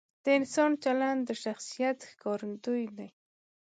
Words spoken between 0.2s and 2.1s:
د انسان چلند د شخصیت